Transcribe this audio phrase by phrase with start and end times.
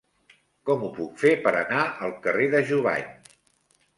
[0.69, 3.15] Com ho puc fer per anar al carrer de Jubany?